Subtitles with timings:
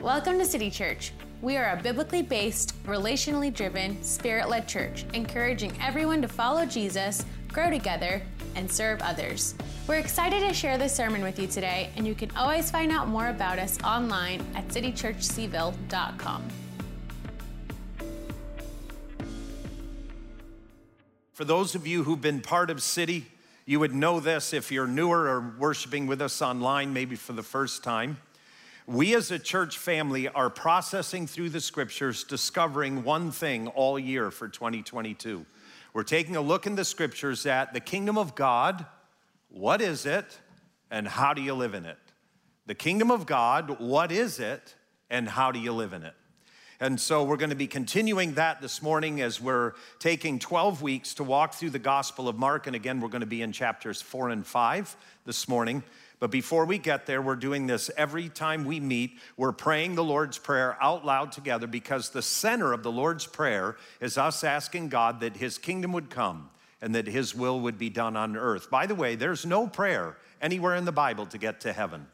[0.00, 1.12] Welcome to City Church.
[1.42, 7.22] We are a biblically based, relationally driven, spirit led church, encouraging everyone to follow Jesus,
[7.48, 8.22] grow together,
[8.54, 9.54] and serve others.
[9.86, 13.08] We're excited to share this sermon with you today, and you can always find out
[13.08, 16.44] more about us online at citychurchcville.com.
[21.34, 23.26] For those of you who've been part of City,
[23.66, 27.42] you would know this if you're newer or worshiping with us online, maybe for the
[27.42, 28.16] first time.
[28.90, 34.32] We as a church family are processing through the scriptures, discovering one thing all year
[34.32, 35.46] for 2022.
[35.94, 38.84] We're taking a look in the scriptures at the kingdom of God.
[39.48, 40.40] What is it?
[40.90, 41.98] And how do you live in it?
[42.66, 44.74] The kingdom of God, what is it?
[45.08, 46.14] And how do you live in it?
[46.80, 51.14] And so we're going to be continuing that this morning as we're taking 12 weeks
[51.14, 52.66] to walk through the Gospel of Mark.
[52.66, 54.96] And again, we're going to be in chapters four and five
[55.26, 55.84] this morning.
[56.20, 59.18] But before we get there, we're doing this every time we meet.
[59.38, 63.76] We're praying the Lord's Prayer out loud together because the center of the Lord's Prayer
[64.00, 66.50] is us asking God that His kingdom would come
[66.82, 68.70] and that His will would be done on earth.
[68.70, 72.06] By the way, there's no prayer anywhere in the Bible to get to heaven.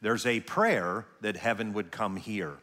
[0.00, 2.54] There's a prayer that heaven would come here,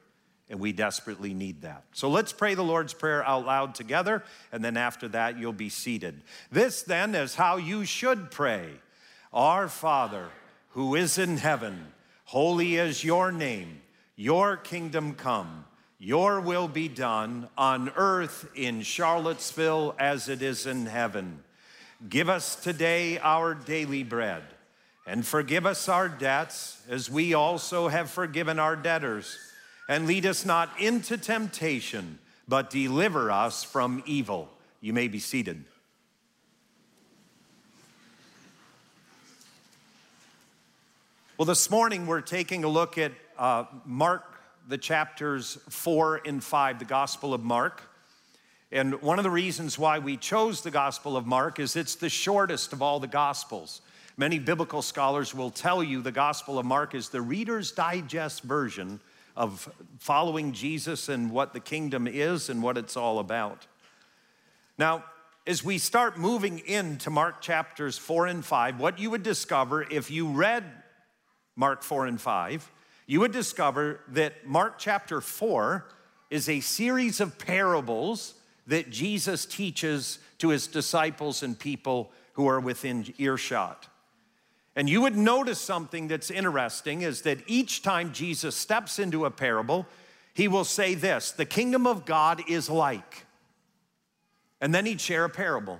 [0.49, 1.85] and we desperately need that.
[1.93, 4.21] So let's pray the Lord's Prayer out loud together,
[4.51, 6.23] and then after that, you'll be seated.
[6.51, 8.71] This then is how you should pray
[9.31, 10.27] Our Father
[10.69, 11.87] who is in heaven,
[12.25, 13.81] holy is your name.
[14.15, 15.65] Your kingdom come.
[15.99, 21.43] Your will be done on earth in Charlottesville as it is in heaven.
[22.07, 24.43] Give us today our daily bread
[25.07, 29.39] and forgive us our debts as we also have forgiven our debtors.
[29.87, 34.49] And lead us not into temptation, but deliver us from evil.
[34.81, 35.63] You may be seated.
[41.37, 46.79] Well, this morning we're taking a look at uh, Mark, the chapters four and five,
[46.79, 47.83] the Gospel of Mark.
[48.71, 52.09] And one of the reasons why we chose the Gospel of Mark is it's the
[52.09, 53.81] shortest of all the Gospels.
[54.17, 58.99] Many biblical scholars will tell you the Gospel of Mark is the Reader's Digest version
[59.35, 63.67] of following Jesus and what the kingdom is and what it's all about.
[64.79, 65.03] Now,
[65.45, 70.09] as we start moving into Mark chapters four and five, what you would discover if
[70.09, 70.63] you read
[71.57, 72.71] Mark 4 and 5,
[73.07, 75.85] you would discover that Mark chapter 4
[76.29, 78.35] is a series of parables
[78.67, 83.87] that Jesus teaches to his disciples and people who are within earshot.
[84.75, 89.31] And you would notice something that's interesting is that each time Jesus steps into a
[89.31, 89.87] parable,
[90.35, 93.25] he will say this the kingdom of God is like.
[94.61, 95.79] And then he'd share a parable.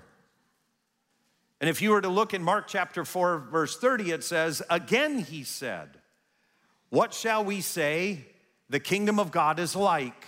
[1.60, 5.20] And if you were to look in Mark chapter 4, verse 30, it says, Again
[5.20, 5.90] he said,
[6.90, 8.26] What shall we say
[8.70, 10.26] the kingdom of God is like?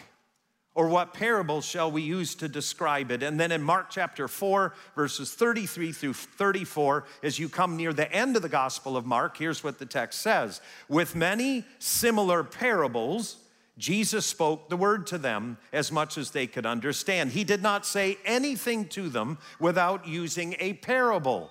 [0.75, 3.22] Or what parable shall we use to describe it?
[3.22, 8.09] And then in Mark chapter 4, verses 33 through 34, as you come near the
[8.11, 13.38] end of the Gospel of Mark, here's what the text says With many similar parables,
[13.79, 17.31] Jesus spoke the word to them as much as they could understand.
[17.31, 21.50] He did not say anything to them without using a parable.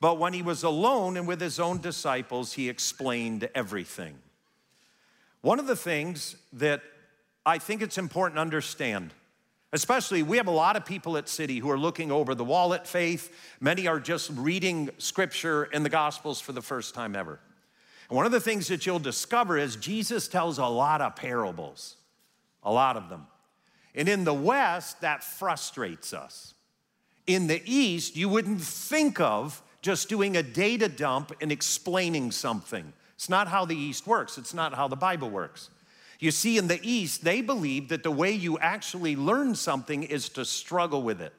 [0.00, 4.16] But when he was alone and with his own disciples, he explained everything.
[5.42, 6.82] One of the things that
[7.44, 9.12] I think it's important to understand,
[9.74, 12.72] especially we have a lot of people at City who are looking over the wall
[12.72, 13.34] at faith.
[13.60, 17.38] Many are just reading scripture and the Gospels for the first time ever.
[18.10, 21.96] And one of the things that you'll discover is Jesus tells a lot of parables,
[22.62, 23.28] a lot of them.
[23.94, 26.54] And in the West, that frustrates us.
[27.26, 32.92] In the East, you wouldn't think of just doing a data dump and explaining something.
[33.14, 35.70] It's not how the East works, it's not how the Bible works.
[36.18, 40.28] You see, in the East, they believe that the way you actually learn something is
[40.30, 41.32] to struggle with it.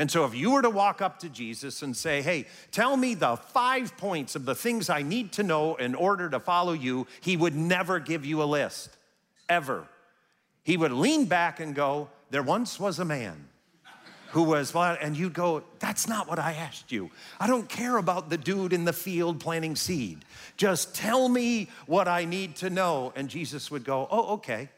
[0.00, 3.12] And so, if you were to walk up to Jesus and say, Hey, tell me
[3.12, 7.06] the five points of the things I need to know in order to follow you,
[7.20, 8.96] he would never give you a list,
[9.46, 9.86] ever.
[10.62, 13.44] He would lean back and go, There once was a man
[14.28, 17.10] who was, and you'd go, That's not what I asked you.
[17.38, 20.24] I don't care about the dude in the field planting seed.
[20.56, 23.12] Just tell me what I need to know.
[23.16, 24.70] And Jesus would go, Oh, okay.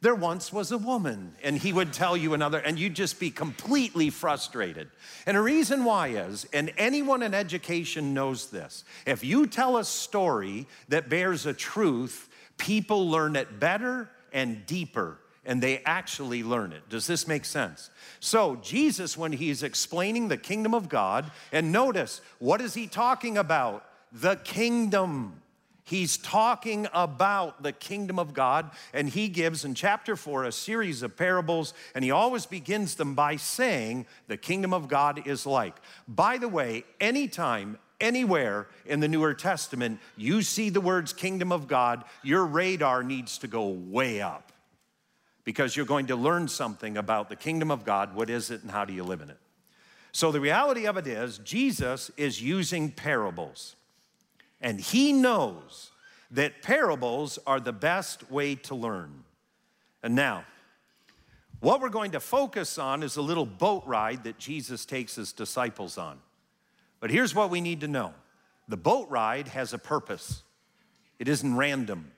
[0.00, 3.32] There once was a woman, and he would tell you another, and you'd just be
[3.32, 4.88] completely frustrated.
[5.26, 9.84] And the reason why is, and anyone in education knows this, if you tell a
[9.84, 12.28] story that bears a truth,
[12.58, 16.88] people learn it better and deeper, and they actually learn it.
[16.88, 17.90] Does this make sense?
[18.20, 23.36] So, Jesus, when he's explaining the kingdom of God, and notice, what is he talking
[23.36, 23.84] about?
[24.12, 25.42] The kingdom.
[25.88, 31.02] He's talking about the kingdom of God, and he gives in chapter four a series
[31.02, 35.74] of parables, and he always begins them by saying, The kingdom of God is like.
[36.06, 41.66] By the way, anytime, anywhere in the Newer Testament you see the words kingdom of
[41.66, 44.52] God, your radar needs to go way up
[45.42, 48.14] because you're going to learn something about the kingdom of God.
[48.14, 49.38] What is it, and how do you live in it?
[50.12, 53.74] So, the reality of it is, Jesus is using parables.
[54.60, 55.90] And he knows
[56.30, 59.24] that parables are the best way to learn.
[60.02, 60.44] And now,
[61.60, 65.32] what we're going to focus on is a little boat ride that Jesus takes his
[65.32, 66.20] disciples on.
[67.00, 68.14] But here's what we need to know
[68.68, 70.42] the boat ride has a purpose,
[71.18, 72.12] it isn't random.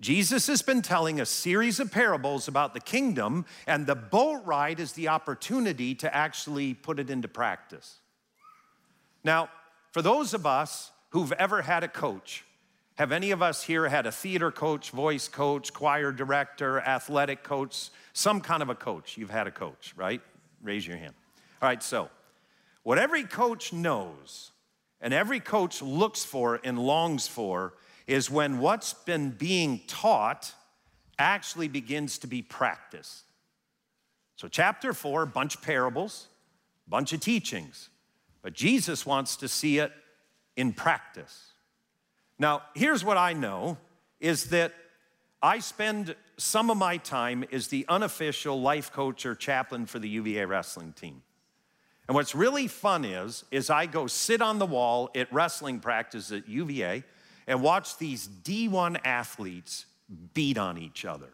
[0.00, 4.80] Jesus has been telling a series of parables about the kingdom, and the boat ride
[4.80, 7.98] is the opportunity to actually put it into practice.
[9.22, 9.48] Now,
[9.92, 12.44] for those of us who've ever had a coach.
[12.96, 17.90] Have any of us here had a theater coach, voice coach, choir director, athletic coach,
[18.12, 19.16] some kind of a coach?
[19.16, 20.20] You've had a coach, right?
[20.62, 21.14] Raise your hand.
[21.60, 22.10] All right, so
[22.82, 24.52] what every coach knows
[25.00, 27.74] and every coach looks for and longs for
[28.06, 30.52] is when what's been being taught
[31.18, 33.24] actually begins to be practiced.
[34.36, 36.28] So, chapter four, bunch of parables,
[36.88, 37.90] bunch of teachings,
[38.42, 39.92] but Jesus wants to see it
[40.56, 41.52] in practice.
[42.38, 43.78] Now, here's what I know
[44.20, 44.72] is that
[45.42, 50.08] I spend some of my time as the unofficial life coach or chaplain for the
[50.08, 51.22] UVA wrestling team.
[52.08, 56.32] And what's really fun is, is I go sit on the wall at wrestling practice
[56.32, 57.04] at UVA
[57.46, 59.86] and watch these D1 athletes
[60.34, 61.30] beat on each other.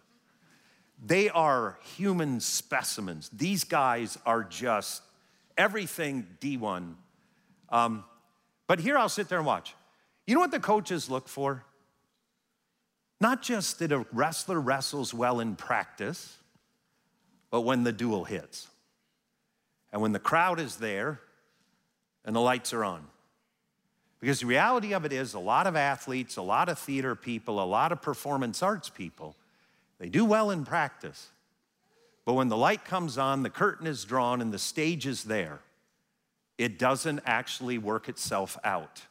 [1.05, 3.31] They are human specimens.
[3.32, 5.03] These guys are just
[5.56, 6.94] everything D1.
[7.70, 8.05] Um,
[8.69, 9.75] but here I'll sit there and watch.
[10.26, 11.65] You know what the coaches look for?
[13.20, 16.37] Not just that a wrestler wrestles well in practice,
[17.50, 18.69] but when the duel hits.
[19.93, 21.20] And when the crowd is there
[22.25, 23.05] and the lights are on.
[24.20, 27.62] Because the reality of it is, a lot of athletes, a lot of theater people,
[27.62, 29.35] a lot of performance arts people,
[29.99, 31.29] they do well in practice.
[32.25, 35.61] But when the light comes on, the curtain is drawn, and the stage is there,
[36.58, 39.02] it doesn't actually work itself out.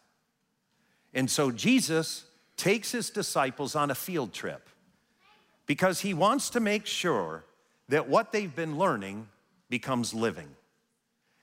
[1.13, 2.25] And so Jesus
[2.57, 4.67] takes his disciples on a field trip
[5.65, 7.45] because he wants to make sure
[7.89, 9.27] that what they've been learning
[9.69, 10.49] becomes living.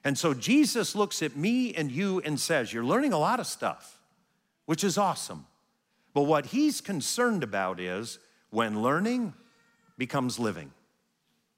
[0.04, 3.46] And so Jesus looks at me and you and says, You're learning a lot of
[3.46, 4.00] stuff,
[4.66, 5.46] which is awesome.
[6.12, 8.18] But what he's concerned about is
[8.50, 9.32] when learning
[9.96, 10.70] becomes living.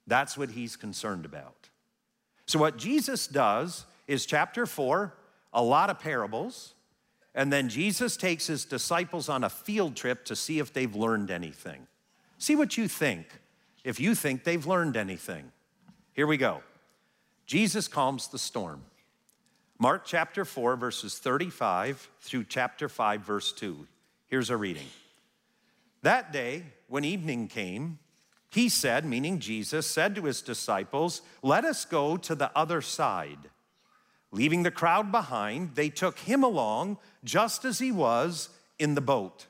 [0.07, 1.69] That's what he's concerned about.
[2.45, 5.13] So, what Jesus does is chapter four,
[5.53, 6.73] a lot of parables.
[7.35, 11.29] And then Jesus takes his disciples on a field trip to see if they've learned
[11.29, 11.85] anything.
[12.39, 13.27] See what you think,
[13.83, 15.51] if you think they've learned anything.
[16.13, 16.61] Here we go.
[17.45, 18.83] Jesus calms the storm.
[19.79, 23.85] Mark chapter 4, verses 35 through chapter 5, verse 2.
[24.25, 24.87] Here's a reading.
[26.01, 27.99] That day, when evening came,
[28.49, 33.49] he said, meaning Jesus, said to his disciples, Let us go to the other side.
[34.37, 39.47] Leaving the crowd behind, they took him along just as he was in the boat.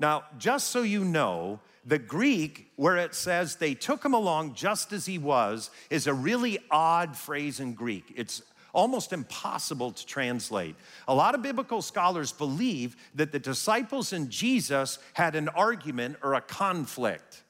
[0.00, 4.94] Now, just so you know, the Greek, where it says they took him along just
[4.94, 8.14] as he was, is a really odd phrase in Greek.
[8.16, 8.40] It's
[8.72, 10.74] almost impossible to translate.
[11.06, 16.32] A lot of biblical scholars believe that the disciples and Jesus had an argument or
[16.32, 17.43] a conflict.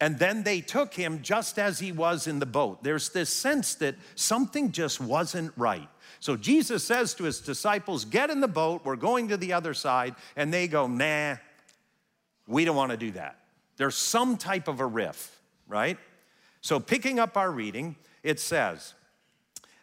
[0.00, 2.82] And then they took him just as he was in the boat.
[2.82, 5.88] There's this sense that something just wasn't right.
[6.20, 9.72] So Jesus says to his disciples, Get in the boat, we're going to the other
[9.72, 10.14] side.
[10.36, 11.36] And they go, Nah,
[12.46, 13.38] we don't want to do that.
[13.78, 15.98] There's some type of a riff, right?
[16.60, 18.94] So picking up our reading, it says,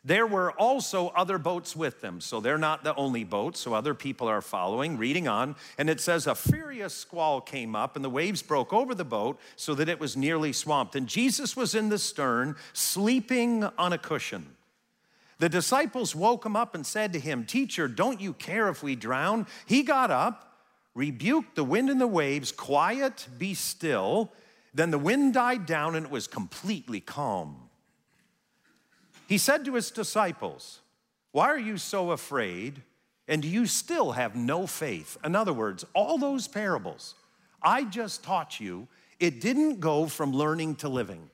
[0.05, 2.19] there were also other boats with them.
[2.19, 5.55] So they're not the only boat, so other people are following, reading on.
[5.77, 9.39] And it says, A furious squall came up, and the waves broke over the boat
[9.55, 10.95] so that it was nearly swamped.
[10.95, 14.55] And Jesus was in the stern, sleeping on a cushion.
[15.39, 18.95] The disciples woke him up and said to him, Teacher, don't you care if we
[18.95, 19.47] drown?
[19.65, 20.57] He got up,
[20.95, 24.33] rebuked the wind and the waves, Quiet, be still.
[24.73, 27.69] Then the wind died down, and it was completely calm.
[29.33, 30.81] He said to his disciples,
[31.31, 32.83] Why are you so afraid?
[33.27, 35.17] And do you still have no faith?
[35.25, 37.15] In other words, all those parables
[37.59, 38.87] I just taught you,
[39.19, 41.31] it didn't go from learning to living.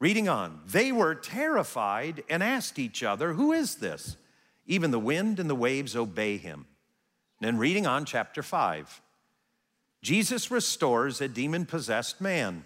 [0.00, 4.16] Reading on, they were terrified and asked each other, Who is this?
[4.66, 6.64] Even the wind and the waves obey him.
[7.42, 9.02] And reading on chapter 5,
[10.00, 12.64] Jesus restores a demon possessed man.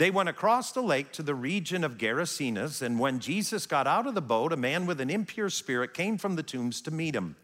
[0.00, 4.06] They went across the lake to the region of Gerasenes, and when Jesus got out
[4.06, 7.14] of the boat, a man with an impure spirit came from the tombs to meet
[7.14, 7.36] him.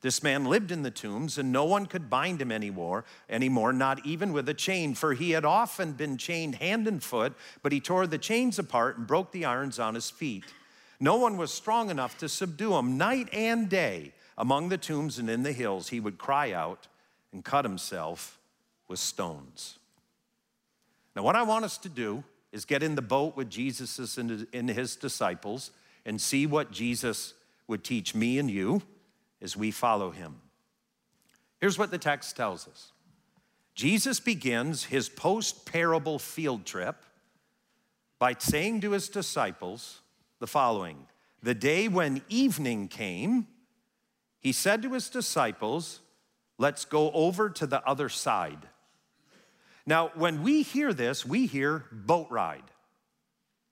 [0.00, 4.06] This man lived in the tombs, and no one could bind him anymore, anymore, not
[4.06, 7.80] even with a chain, for he had often been chained hand and foot, but he
[7.80, 10.44] tore the chains apart and broke the irons on his feet.
[11.00, 12.96] No one was strong enough to subdue him.
[12.96, 16.86] Night and day, among the tombs and in the hills, he would cry out
[17.32, 18.38] and cut himself
[18.86, 19.80] with stones.
[21.14, 24.70] Now, what I want us to do is get in the boat with Jesus and
[24.70, 25.70] his disciples
[26.04, 27.34] and see what Jesus
[27.66, 28.82] would teach me and you
[29.40, 30.36] as we follow him.
[31.60, 32.92] Here's what the text tells us
[33.74, 37.04] Jesus begins his post parable field trip
[38.18, 40.00] by saying to his disciples
[40.40, 41.06] the following
[41.42, 43.46] The day when evening came,
[44.40, 46.00] he said to his disciples,
[46.58, 48.68] Let's go over to the other side.
[49.86, 52.62] Now, when we hear this, we hear boat ride.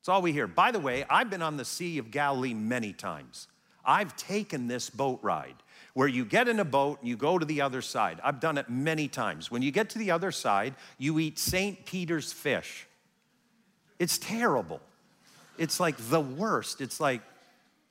[0.01, 0.47] That's all we hear.
[0.47, 3.47] By the way, I've been on the Sea of Galilee many times.
[3.85, 5.57] I've taken this boat ride
[5.95, 8.21] where you get in a boat and you go to the other side.
[8.23, 9.51] I've done it many times.
[9.51, 11.85] When you get to the other side, you eat St.
[11.85, 12.87] Peter's fish.
[13.99, 14.81] It's terrible.
[15.59, 16.81] It's like the worst.
[16.81, 17.23] It's like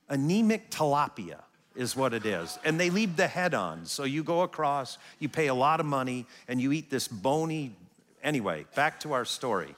[0.10, 1.42] anemic tilapia
[1.76, 2.60] is what it is.
[2.66, 3.86] And they leave the head on.
[3.86, 7.76] So you go across, you pay a lot of money, and you eat this bony,
[8.24, 9.76] Anyway, back to our story.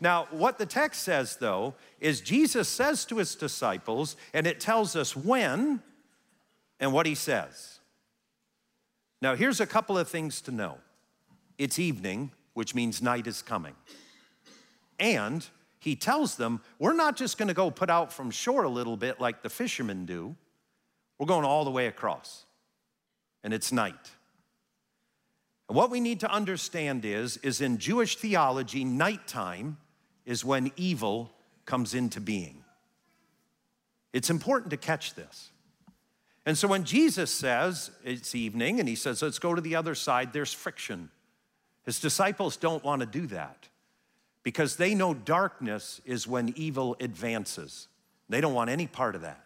[0.00, 4.94] Now, what the text says, though, is Jesus says to his disciples, and it tells
[4.94, 5.80] us when
[6.78, 7.80] and what he says.
[9.22, 10.78] Now, here's a couple of things to know
[11.58, 13.74] it's evening, which means night is coming.
[14.98, 15.46] And
[15.78, 19.20] he tells them, we're not just gonna go put out from shore a little bit
[19.20, 20.36] like the fishermen do,
[21.18, 22.44] we're going all the way across.
[23.42, 24.10] And it's night.
[25.68, 29.78] And what we need to understand is, is in Jewish theology, nighttime
[30.24, 31.32] is when evil
[31.64, 32.62] comes into being.
[34.12, 35.50] It's important to catch this.
[36.46, 39.96] And so when Jesus says it's evening and he says, let's go to the other
[39.96, 41.10] side, there's friction.
[41.84, 43.68] His disciples don't want to do that
[44.44, 47.88] because they know darkness is when evil advances.
[48.28, 49.44] They don't want any part of that.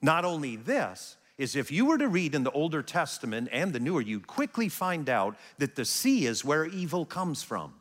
[0.00, 3.80] Not only this, is if you were to read in the Older Testament and the
[3.80, 7.74] Newer, you'd quickly find out that the sea is where evil comes from.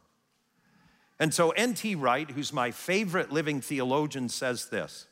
[1.20, 1.96] And so N.T.
[1.96, 5.08] Wright, who's my favorite living theologian, says this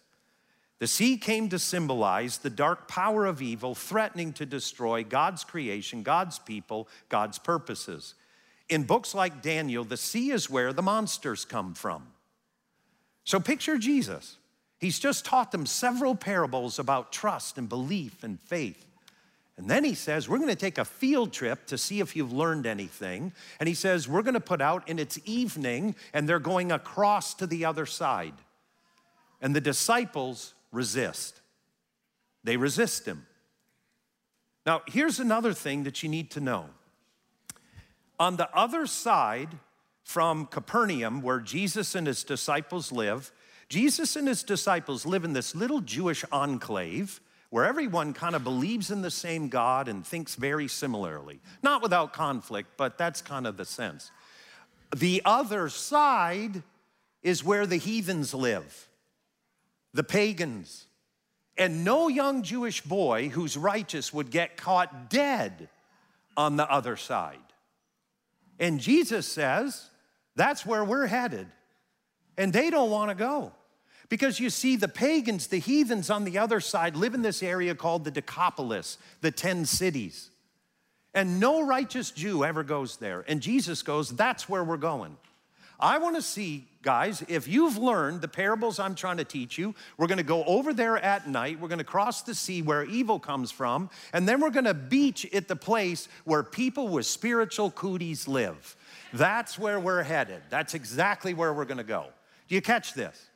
[0.77, 6.03] The sea came to symbolize the dark power of evil threatening to destroy God's creation,
[6.03, 8.13] God's people, God's purposes.
[8.69, 12.07] In books like Daniel, the sea is where the monsters come from.
[13.23, 14.37] So picture Jesus.
[14.79, 18.85] He's just taught them several parables about trust and belief and faith.
[19.57, 22.33] And then he says, We're going to take a field trip to see if you've
[22.33, 23.31] learned anything.
[23.59, 27.33] And he says, We're going to put out, and it's evening, and they're going across
[27.35, 28.33] to the other side.
[29.41, 31.39] And the disciples resist.
[32.43, 33.25] They resist him.
[34.65, 36.65] Now, here's another thing that you need to know.
[38.19, 39.49] On the other side
[40.03, 43.31] from Capernaum, where Jesus and his disciples live,
[43.69, 47.19] Jesus and his disciples live in this little Jewish enclave
[47.49, 51.39] where everyone kind of believes in the same God and thinks very similarly.
[51.63, 54.11] Not without conflict, but that's kind of the sense.
[54.95, 56.63] The other side
[57.23, 58.87] is where the heathens live,
[59.93, 60.85] the pagans.
[61.57, 65.69] And no young Jewish boy who's righteous would get caught dead
[66.35, 67.39] on the other side.
[68.59, 69.89] And Jesus says,
[70.35, 71.47] that's where we're headed.
[72.37, 73.51] And they don't want to go.
[74.07, 77.73] Because you see, the pagans, the heathens on the other side, live in this area
[77.73, 80.29] called the Decapolis, the 10 cities.
[81.13, 83.23] And no righteous Jew ever goes there.
[83.27, 85.17] And Jesus goes, That's where we're going.
[85.79, 89.75] I want to see, guys, if you've learned the parables I'm trying to teach you,
[89.97, 91.59] we're going to go over there at night.
[91.59, 93.89] We're going to cross the sea where evil comes from.
[94.13, 98.75] And then we're going to beach at the place where people with spiritual cooties live.
[99.11, 100.43] That's where we're headed.
[100.49, 102.05] That's exactly where we're going to go.
[102.47, 103.27] Do you catch this?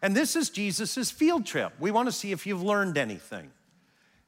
[0.00, 1.72] And this is Jesus' field trip.
[1.80, 3.50] We want to see if you've learned anything.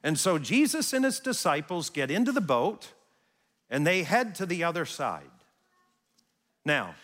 [0.03, 2.89] And so Jesus and his disciples get into the boat
[3.69, 5.23] and they head to the other side.
[6.65, 6.95] Now,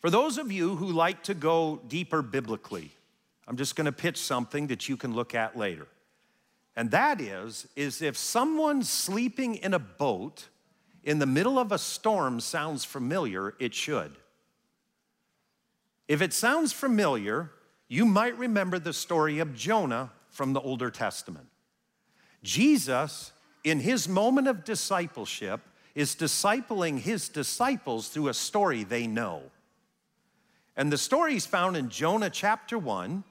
[0.00, 2.90] for those of you who like to go deeper biblically,
[3.46, 5.86] I'm just going to pitch something that you can look at later.
[6.76, 10.48] And that is is if someone sleeping in a boat
[11.04, 14.16] in the middle of a storm sounds familiar, it should.
[16.10, 17.50] If it sounds familiar,
[17.88, 21.46] you might remember the story of Jonah from the Older Testament.
[22.42, 23.32] Jesus
[23.64, 25.60] in his moment of discipleship,
[25.94, 29.42] is discipling his disciples through a story they know.
[30.76, 33.24] And the story is found in Jonah chapter 1.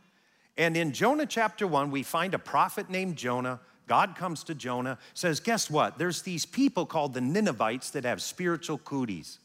[0.57, 3.59] And in Jonah chapter 1, we find a prophet named Jonah.
[3.87, 5.97] God comes to Jonah, says, Guess what?
[5.97, 9.39] There's these people called the Ninevites that have spiritual cooties.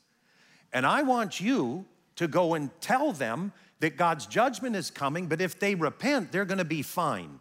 [0.73, 1.87] And I want you
[2.17, 6.45] to go and tell them that God's judgment is coming, but if they repent, they're
[6.45, 7.41] gonna be fine.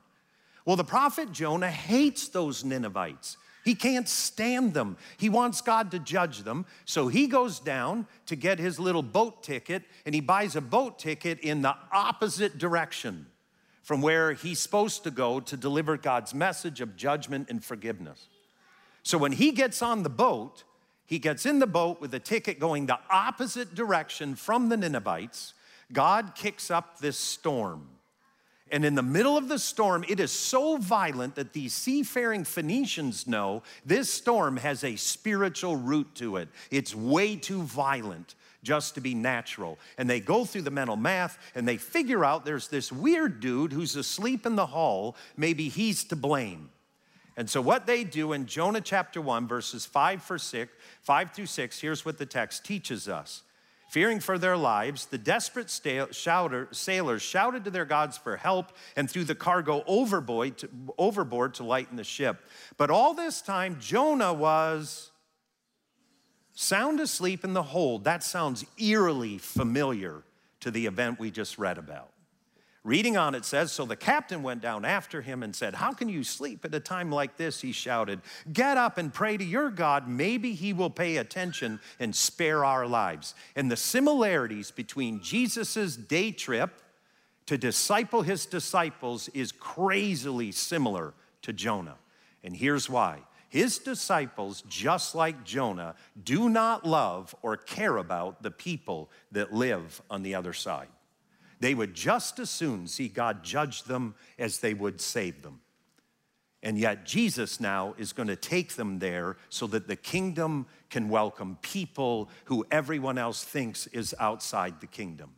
[0.65, 3.37] Well, the prophet Jonah hates those Ninevites.
[3.63, 4.97] He can't stand them.
[5.17, 6.65] He wants God to judge them.
[6.85, 10.99] So he goes down to get his little boat ticket and he buys a boat
[10.99, 13.27] ticket in the opposite direction
[13.81, 18.27] from where he's supposed to go to deliver God's message of judgment and forgiveness.
[19.01, 20.63] So when he gets on the boat,
[21.13, 25.53] he gets in the boat with a ticket going the opposite direction from the Ninevites.
[25.91, 27.87] God kicks up this storm.
[28.71, 33.27] And in the middle of the storm, it is so violent that these seafaring Phoenicians
[33.27, 36.49] know this storm has a spiritual root to it.
[36.71, 39.77] It's way too violent just to be natural.
[39.99, 43.71] And they go through the mental math and they figure out there's this weird dude
[43.71, 45.15] who's asleep in the hall.
[45.37, 46.71] Maybe he's to blame.
[47.35, 50.71] And so, what they do in Jonah chapter 1, verses 5, for 6,
[51.01, 53.43] 5 through 6, here's what the text teaches us.
[53.89, 59.23] Fearing for their lives, the desperate sailors shouted to their gods for help and threw
[59.23, 62.37] the cargo overboard to, overboard to lighten the ship.
[62.77, 65.11] But all this time, Jonah was
[66.53, 68.03] sound asleep in the hold.
[68.05, 70.23] That sounds eerily familiar
[70.61, 72.12] to the event we just read about.
[72.85, 76.09] Reading on, it says So the captain went down after him and said, How can
[76.09, 77.61] you sleep at a time like this?
[77.61, 78.21] He shouted,
[78.51, 80.07] Get up and pray to your God.
[80.07, 83.35] Maybe he will pay attention and spare our lives.
[83.55, 86.81] And the similarities between Jesus' day trip
[87.45, 91.13] to disciple his disciples is crazily similar
[91.43, 91.97] to Jonah.
[92.43, 93.19] And here's why.
[93.47, 100.01] His disciples, just like Jonah, do not love or care about the people that live
[100.09, 100.87] on the other side.
[101.63, 105.61] They would just as soon see God judge them as they would save them.
[106.61, 111.07] And yet, Jesus now is going to take them there so that the kingdom can
[111.07, 115.35] welcome people who everyone else thinks is outside the kingdom.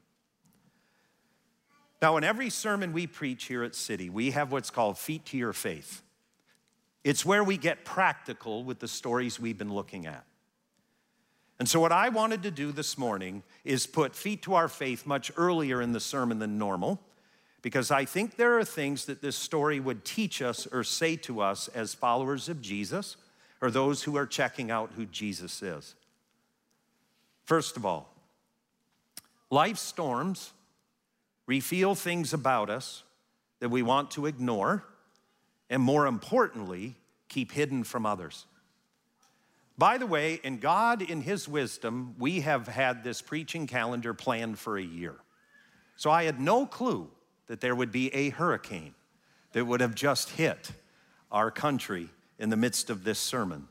[2.02, 5.38] Now, in every sermon we preach here at City, we have what's called Feet to
[5.38, 6.02] Your Faith.
[7.04, 10.26] It's where we get practical with the stories we've been looking at.
[11.60, 15.06] And so, what I wanted to do this morning is put feet to our faith
[15.06, 17.00] much earlier in the sermon than normal,
[17.62, 21.42] because I think there are things that this story would teach us or say to
[21.42, 23.16] us as followers of Jesus
[23.62, 25.96] or those who are checking out who Jesus is.
[27.46, 28.14] First of all,
[29.50, 30.52] life storms
[31.48, 33.04] reveal things about us
[33.60, 34.84] that we want to ignore,
[35.70, 36.96] and more importantly,
[37.30, 38.46] keep hidden from others.
[39.78, 44.58] By the way, in God, in His wisdom, we have had this preaching calendar planned
[44.58, 45.16] for a year.
[45.98, 47.10] So I had no clue
[47.48, 48.96] that there would be a hurricane
[49.52, 50.72] that would have just hit
[51.32, 52.10] our country
[52.40, 53.68] in the midst of this sermon.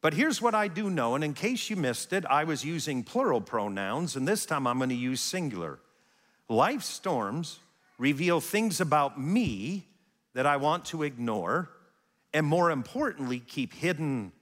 [0.00, 3.04] But here's what I do know, and in case you missed it, I was using
[3.04, 5.78] plural pronouns, and this time I'm going to use singular.
[6.48, 7.58] Life storms
[7.98, 9.86] reveal things about me
[10.34, 11.70] that I want to ignore,
[12.34, 14.32] and more importantly, keep hidden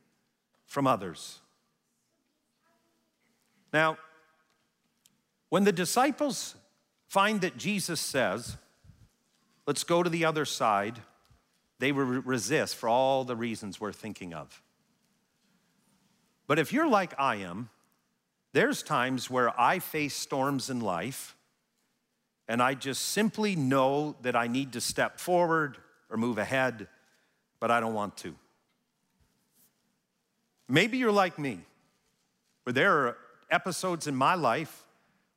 [0.72, 1.38] from others.
[3.74, 3.98] Now,
[5.50, 6.54] when the disciples
[7.08, 8.56] find that Jesus says,
[9.66, 10.98] Let's go to the other side,
[11.78, 14.60] they will resist for all the reasons we're thinking of.
[16.48, 17.68] But if you're like I am,
[18.52, 21.36] there's times where I face storms in life
[22.48, 25.76] and I just simply know that I need to step forward
[26.10, 26.88] or move ahead,
[27.60, 28.34] but I don't want to.
[30.68, 31.60] Maybe you're like me,
[32.64, 33.16] where there are
[33.50, 34.84] episodes in my life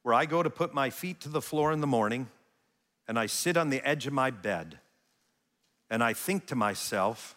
[0.04, 2.28] where I go to put my feet to the floor in the morning
[3.08, 4.80] and I sit on the edge of my bed
[5.90, 7.36] and I think to myself,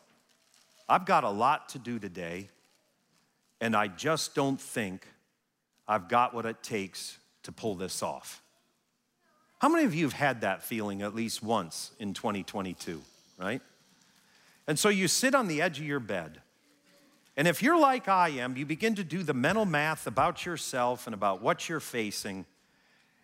[0.89, 2.49] I've got a lot to do today,
[3.61, 5.07] and I just don't think
[5.87, 8.43] I've got what it takes to pull this off.
[9.59, 13.03] How many of you have had that feeling at least once in 2022,
[13.39, 13.61] right?
[14.67, 16.41] And so you sit on the edge of your bed
[17.39, 21.07] and if you're like I am, you begin to do the mental math about yourself
[21.07, 22.45] and about what you're facing.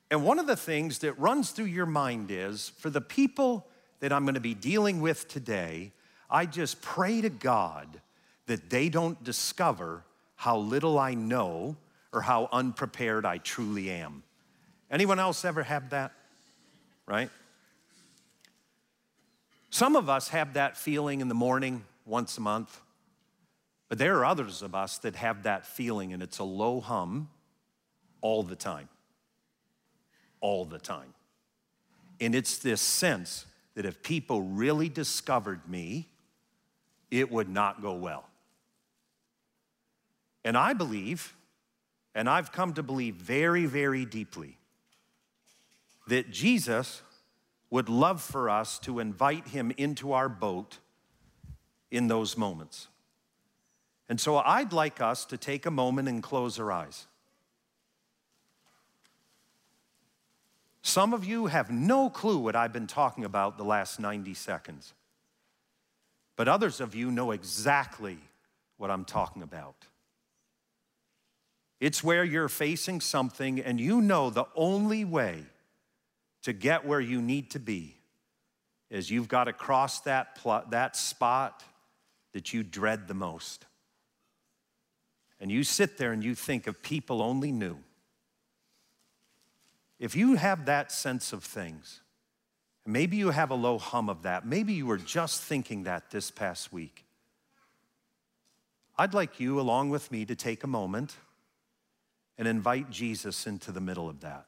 [0.09, 3.67] And one of the things that runs through your mind is for the people
[3.99, 5.91] that I'm going to be dealing with today,
[6.31, 8.01] I just pray to God
[8.47, 10.05] that they don't discover
[10.37, 11.75] how little I know
[12.13, 14.23] or how unprepared I truly am.
[14.93, 16.13] Anyone else ever have that?
[17.05, 17.31] Right?
[19.71, 22.81] Some of us have that feeling in the morning once a month.
[23.89, 27.29] But there are others of us that have that feeling, and it's a low hum
[28.21, 28.89] all the time.
[30.41, 31.15] All the time.
[32.21, 36.09] And it's this sense that if people really discovered me,
[37.11, 38.29] it would not go well.
[40.45, 41.35] And I believe,
[42.15, 44.59] and I've come to believe very, very deeply,
[46.07, 47.03] that Jesus
[47.71, 50.79] would love for us to invite him into our boat
[51.91, 52.89] in those moments.
[54.09, 57.07] And so I'd like us to take a moment and close our eyes.
[60.83, 64.93] Some of you have no clue what I've been talking about the last 90 seconds.
[66.37, 68.19] But others of you know exactly
[68.77, 69.87] what I'm talking about.
[71.81, 75.45] It's where you're facing something and you know the only way
[76.43, 77.97] to get where you need to be
[78.91, 81.63] is you've got to cross that, pl- that spot
[82.33, 83.65] that you dread the most.
[85.45, 87.77] And you sit there and you think if people only knew.
[89.99, 92.01] If you have that sense of things,
[92.87, 96.31] maybe you have a low hum of that, maybe you were just thinking that this
[96.31, 97.05] past week,
[98.97, 101.15] I'd like you, along with me, to take a moment
[102.39, 104.47] and invite Jesus into the middle of that.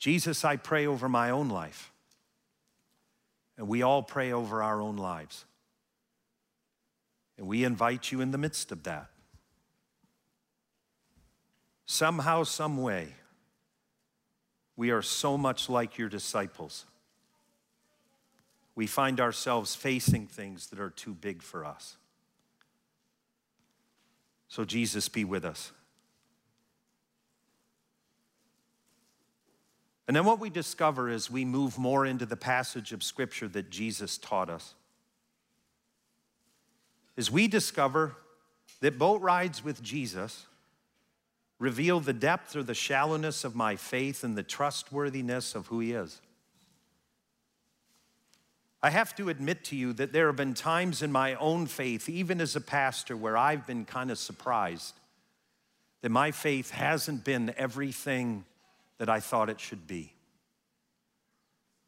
[0.00, 1.92] Jesus, I pray over my own life.
[3.56, 5.44] And we all pray over our own lives.
[7.36, 9.10] And we invite you in the midst of that
[11.86, 13.08] somehow, some way,
[14.76, 16.84] we are so much like your disciples.
[18.74, 21.96] We find ourselves facing things that are too big for us.
[24.48, 25.72] So, Jesus, be with us.
[30.06, 33.70] And then what we discover is we move more into the passage of Scripture that
[33.70, 34.74] Jesus taught us.
[37.16, 38.16] Is we discover
[38.80, 40.46] that boat rides with Jesus
[41.58, 45.92] reveal the depth or the shallowness of my faith and the trustworthiness of who He
[45.92, 46.20] is.
[48.82, 52.08] I have to admit to you that there have been times in my own faith,
[52.08, 54.94] even as a pastor, where I've been kind of surprised
[56.02, 58.44] that my faith hasn't been everything
[58.98, 60.12] that I thought it should be.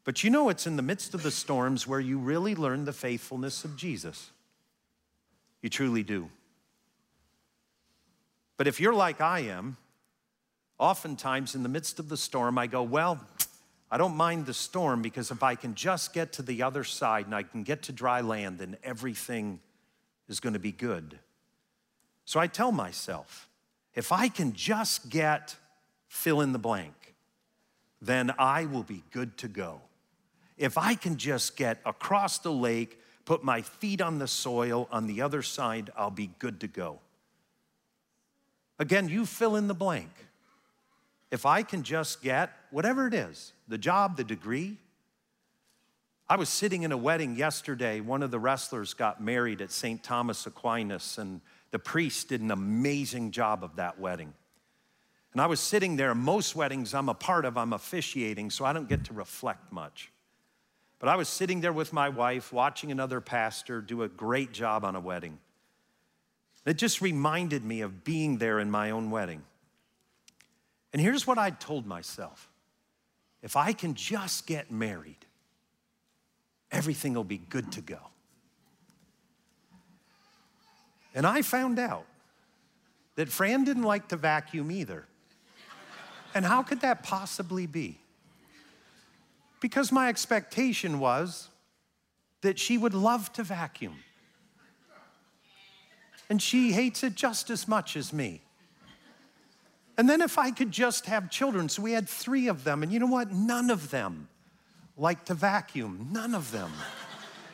[0.05, 2.93] But you know, it's in the midst of the storms where you really learn the
[2.93, 4.31] faithfulness of Jesus.
[5.61, 6.29] You truly do.
[8.57, 9.77] But if you're like I am,
[10.79, 13.19] oftentimes in the midst of the storm, I go, Well,
[13.89, 17.25] I don't mind the storm because if I can just get to the other side
[17.25, 19.59] and I can get to dry land, then everything
[20.27, 21.19] is going to be good.
[22.25, 23.47] So I tell myself,
[23.95, 25.55] if I can just get
[26.07, 27.15] fill in the blank,
[28.01, 29.81] then I will be good to go.
[30.57, 35.05] If I can just get across the lake, put my feet on the soil on
[35.05, 36.99] the other side, I'll be good to go.
[38.79, 40.09] Again, you fill in the blank.
[41.29, 44.77] If I can just get whatever it is the job, the degree.
[46.29, 47.99] I was sitting in a wedding yesterday.
[47.99, 50.01] One of the wrestlers got married at St.
[50.01, 54.33] Thomas Aquinas, and the priest did an amazing job of that wedding.
[55.33, 56.15] And I was sitting there.
[56.15, 60.11] Most weddings I'm a part of, I'm officiating, so I don't get to reflect much.
[60.99, 64.83] But I was sitting there with my wife, watching another pastor do a great job
[64.83, 65.37] on a wedding.
[66.65, 69.43] It just reminded me of being there in my own wedding.
[70.91, 72.49] And here's what I told myself
[73.41, 75.25] if I can just get married,
[76.71, 77.99] everything will be good to go.
[81.13, 82.05] And I found out
[83.15, 85.07] that Fran didn't like to vacuum either.
[86.35, 87.99] And how could that possibly be?
[89.59, 91.49] Because my expectation was
[92.41, 93.95] that she would love to vacuum
[96.29, 98.41] and she hates it just as much as me.
[99.97, 102.91] And then if I could just have children, so we had three of them, and
[102.91, 103.31] you know what?
[103.31, 104.27] None of them
[104.95, 106.71] liked to vacuum, none of them.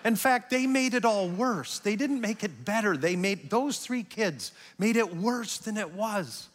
[0.04, 1.80] In fact, they made it all worse.
[1.80, 2.98] They didn't make it better.
[2.98, 6.50] They made those three kids made it worse than it was.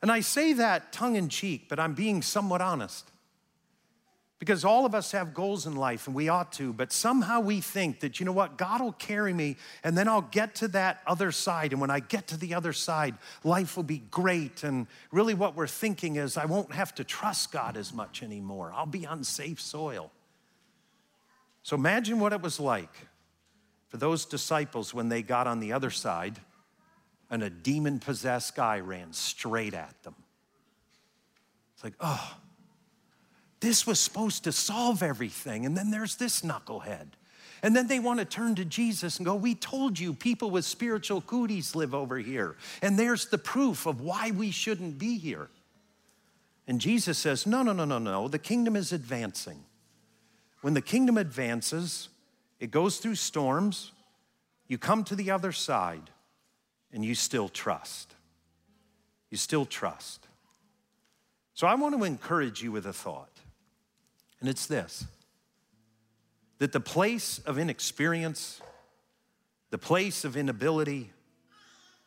[0.00, 3.10] And I say that tongue in cheek, but I'm being somewhat honest.
[4.38, 7.60] Because all of us have goals in life and we ought to, but somehow we
[7.60, 11.00] think that, you know what, God will carry me and then I'll get to that
[11.08, 11.72] other side.
[11.72, 14.62] And when I get to the other side, life will be great.
[14.62, 18.72] And really, what we're thinking is, I won't have to trust God as much anymore.
[18.72, 20.12] I'll be on safe soil.
[21.64, 23.08] So imagine what it was like
[23.88, 26.38] for those disciples when they got on the other side
[27.28, 30.14] and a demon possessed guy ran straight at them.
[31.74, 32.36] It's like, oh,
[33.60, 35.66] This was supposed to solve everything.
[35.66, 37.08] And then there's this knucklehead.
[37.62, 40.64] And then they want to turn to Jesus and go, We told you people with
[40.64, 42.56] spiritual cooties live over here.
[42.82, 45.48] And there's the proof of why we shouldn't be here.
[46.68, 48.28] And Jesus says, No, no, no, no, no.
[48.28, 49.64] The kingdom is advancing.
[50.60, 52.08] When the kingdom advances,
[52.60, 53.92] it goes through storms.
[54.68, 56.10] You come to the other side
[56.92, 58.14] and you still trust.
[59.30, 60.26] You still trust.
[61.54, 63.37] So I want to encourage you with a thought,
[64.40, 65.04] and it's this
[66.58, 68.60] that the place of inexperience,
[69.70, 71.12] the place of inability,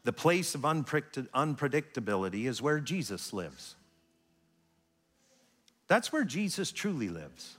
[0.03, 3.75] the place of unpredictability is where Jesus lives.
[5.87, 7.57] That's where Jesus truly lives.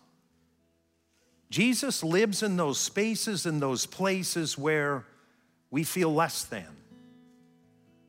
[1.50, 5.04] Jesus lives in those spaces and those places where
[5.70, 6.66] we feel less than.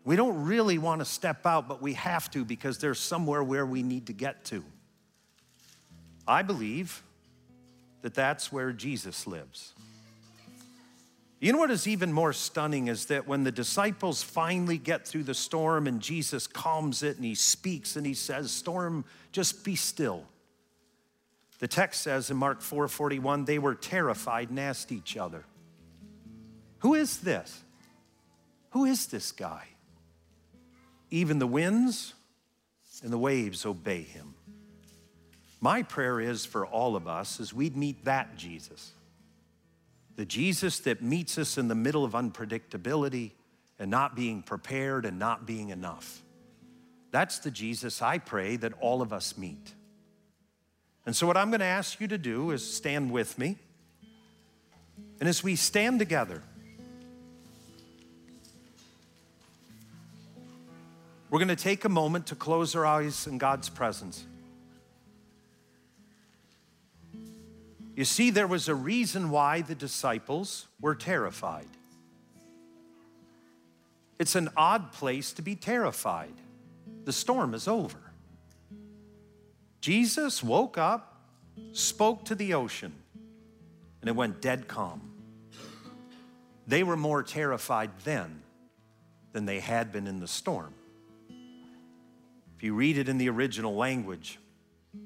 [0.06, 3.66] We don't really want to step out, but we have to because there's somewhere where
[3.66, 4.64] we need to get to.
[6.28, 7.04] I believe
[8.02, 9.74] that that's where Jesus lives.
[11.40, 15.24] You know what is even more stunning is that when the disciples finally get through
[15.24, 19.76] the storm and Jesus calms it and he speaks and he says, Storm, just be
[19.76, 20.24] still.
[21.60, 25.44] The text says in Mark 4:41, they were terrified and asked each other,
[26.80, 27.62] Who is this?
[28.70, 29.68] Who is this guy?
[31.12, 32.14] Even the winds
[33.04, 34.34] and the waves obey him.
[35.64, 38.92] My prayer is for all of us is we'd meet that Jesus.
[40.18, 43.32] The Jesus that meets us in the middle of unpredictability
[43.80, 46.22] and not being prepared and not being enough.
[47.12, 49.74] That's the Jesus I pray that all of us meet.
[51.06, 53.56] And so, what I'm going to ask you to do is stand with me.
[55.22, 56.42] And as we stand together,
[61.30, 64.26] we're going to take a moment to close our eyes in God's presence.
[67.96, 71.68] You see, there was a reason why the disciples were terrified.
[74.20, 76.34] It's an odd place to be terrified.
[77.06, 78.00] The storm is over.
[79.82, 81.20] Jesus woke up,
[81.74, 82.94] spoke to the ocean,
[84.02, 85.02] and it went dead calm.
[86.66, 88.42] They were more terrified then
[89.34, 90.74] than they had been in the storm.
[92.56, 94.40] If you read it in the original language,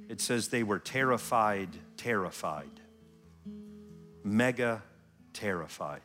[0.10, 2.77] it says they were terrified, terrified,
[4.28, 4.84] mega
[5.34, 6.02] terrified.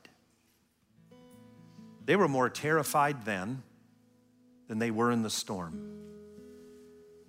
[2.04, 3.62] They were more terrified then
[4.68, 6.02] than they were in the storm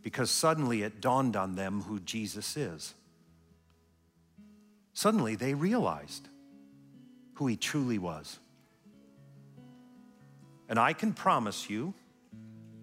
[0.01, 2.93] because suddenly it dawned on them who Jesus is.
[4.93, 6.27] Suddenly they realized
[7.36, 8.39] who he truly was.
[10.69, 11.93] And I can promise you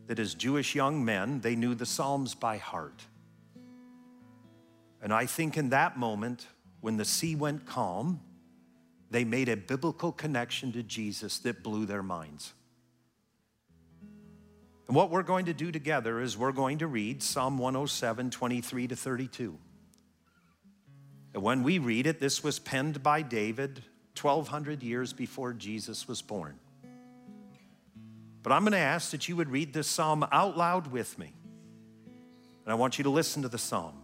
[0.06, 3.02] that as Jewish young men, they knew the Psalms by heart.
[5.02, 6.46] And I think in that moment,
[6.80, 8.20] when the sea went calm,
[9.10, 12.52] they made a biblical connection to Jesus that blew their minds.
[14.86, 18.88] And what we're going to do together is we're going to read Psalm 107, 23
[18.88, 19.58] to 32.
[21.34, 23.84] And when we read it, this was penned by David
[24.20, 26.58] 1,200 years before Jesus was born.
[28.42, 31.32] But I'm going to ask that you would read this psalm out loud with me.
[32.64, 33.94] And I want you to listen to the psalm.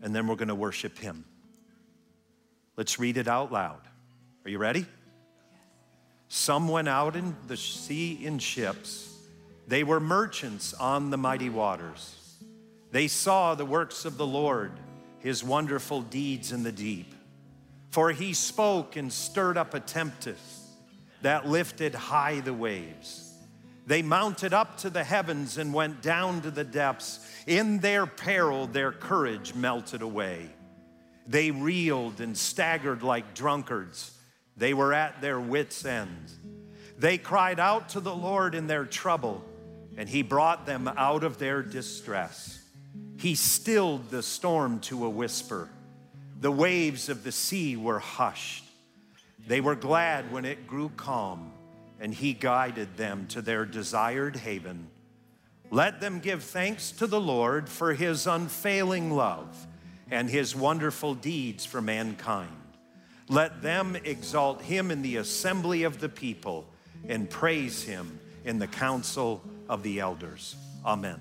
[0.00, 1.24] And then we're going to worship him.
[2.76, 3.80] Let's read it out loud.
[4.44, 4.86] Are you ready?
[6.28, 9.12] Some went out in the sea in ships
[9.66, 12.16] they were merchants on the mighty waters.
[12.90, 14.72] They saw the works of the Lord,
[15.20, 17.14] his wonderful deeds in the deep.
[17.90, 20.40] For he spoke and stirred up a tempest
[21.22, 23.32] that lifted high the waves.
[23.86, 27.26] They mounted up to the heavens and went down to the depths.
[27.46, 30.50] In their peril, their courage melted away.
[31.26, 34.16] They reeled and staggered like drunkards.
[34.56, 36.30] They were at their wits' end.
[36.98, 39.44] They cried out to the Lord in their trouble
[39.96, 42.60] and he brought them out of their distress.
[43.18, 45.68] He stilled the storm to a whisper.
[46.40, 48.64] The waves of the sea were hushed.
[49.46, 51.52] They were glad when it grew calm,
[52.00, 54.88] and he guided them to their desired haven.
[55.70, 59.66] Let them give thanks to the Lord for his unfailing love
[60.10, 62.50] and his wonderful deeds for mankind.
[63.28, 66.66] Let them exalt him in the assembly of the people
[67.08, 70.56] and praise him in the council of the elders.
[70.84, 71.20] Amen.